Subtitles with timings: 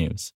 [0.00, 0.32] technews.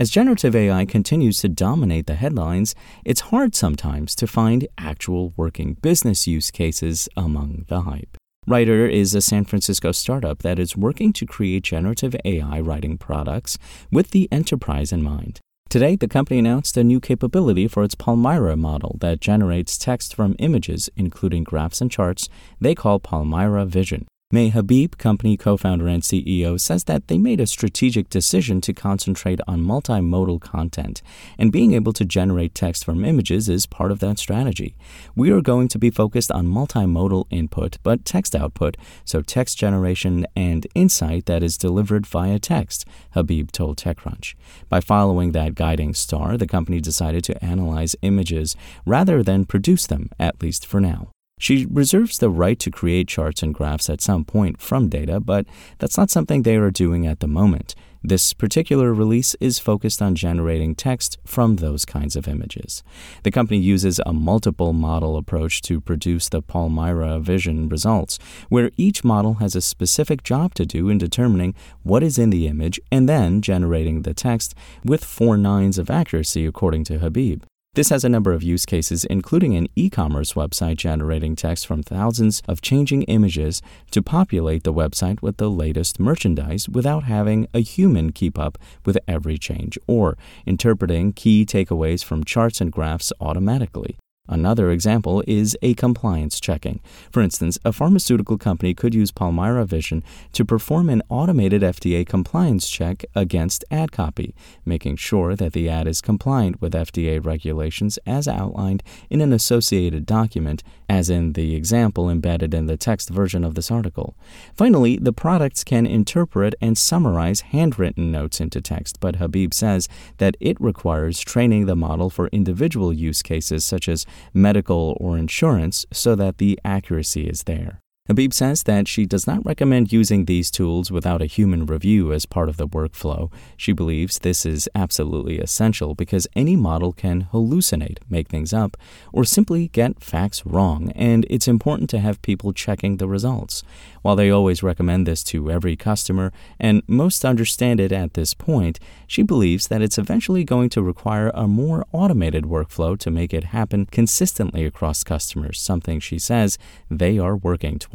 [0.00, 2.74] As generative AI continues to dominate the headlines,
[3.04, 8.16] it's hard sometimes to find actual working business use cases among the hype.
[8.46, 13.58] Writer is a San Francisco startup that is working to create generative AI writing products
[13.92, 15.38] with the enterprise in mind.
[15.68, 20.34] Today, the company announced a new capability for its Palmyra model that generates text from
[20.38, 22.28] images, including graphs and charts,
[22.60, 24.06] they call Palmyra Vision.
[24.34, 28.72] May Habib, company co founder and CEO, says that they made a strategic decision to
[28.72, 31.02] concentrate on multimodal content,
[31.36, 34.74] and being able to generate text from images is part of that strategy.
[35.14, 40.26] We are going to be focused on multimodal input, but text output, so text generation
[40.34, 44.34] and insight that is delivered via text, Habib told TechCrunch.
[44.70, 50.08] By following that guiding star, the company decided to analyze images rather than produce them,
[50.18, 51.10] at least for now.
[51.42, 55.44] She reserves the right to create charts and graphs at some point from data, but
[55.80, 57.74] that's not something they are doing at the moment.
[58.00, 62.84] This particular release is focused on generating text from those kinds of images.
[63.24, 69.02] The company uses a multiple model approach to produce the Palmyra Vision results, where each
[69.02, 73.08] model has a specific job to do in determining what is in the image and
[73.08, 74.54] then generating the text
[74.84, 77.42] with four nines of accuracy, according to Habib.
[77.74, 81.82] This has a number of use cases, including an e commerce website generating text from
[81.82, 87.60] thousands of changing images to populate the website with the latest merchandise without having a
[87.60, 93.96] human keep up with every change, or interpreting key takeaways from charts and graphs automatically.
[94.28, 96.80] Another example is a compliance checking.
[97.10, 102.68] For instance, a pharmaceutical company could use Palmyra Vision to perform an automated FDA compliance
[102.68, 104.32] check against ad copy,
[104.64, 110.06] making sure that the ad is compliant with FDA regulations as outlined in an associated
[110.06, 114.14] document, as in the example embedded in the text version of this article.
[114.54, 120.36] Finally, the products can interpret and summarize handwritten notes into text, but Habib says that
[120.38, 126.14] it requires training the model for individual use cases such as medical, or insurance so
[126.14, 127.81] that the accuracy is there.
[128.08, 132.26] Habib says that she does not recommend using these tools without a human review as
[132.26, 133.30] part of the workflow.
[133.56, 138.76] She believes this is absolutely essential because any model can hallucinate, make things up,
[139.12, 143.62] or simply get facts wrong, and it's important to have people checking the results.
[144.02, 148.80] While they always recommend this to every customer, and most understand it at this point,
[149.06, 153.44] she believes that it's eventually going to require a more automated workflow to make it
[153.44, 156.58] happen consistently across customers, something she says
[156.90, 157.91] they are working towards.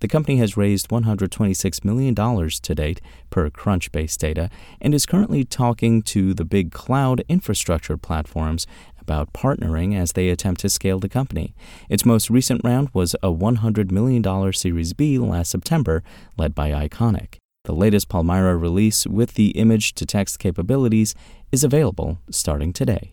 [0.00, 3.00] The company has raised $126 million to date,
[3.30, 4.48] per Crunchbase data,
[4.80, 8.66] and is currently talking to the big cloud infrastructure platforms
[9.00, 11.54] about partnering as they attempt to scale the company.
[11.88, 16.04] Its most recent round was a $100 million Series B last September,
[16.36, 17.36] led by Iconiq.
[17.64, 21.14] The latest Palmyra release with the image to text capabilities
[21.50, 23.12] is available starting today.